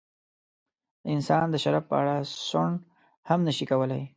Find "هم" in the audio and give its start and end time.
3.29-3.39